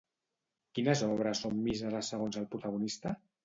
Quines 0.77 1.03
obres 1.09 1.43
són 1.47 1.61
míseres 1.67 2.13
segons 2.15 2.43
el 2.45 2.51
protagonista? 2.57 3.19